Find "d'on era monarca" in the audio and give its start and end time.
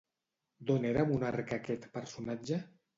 0.69-1.57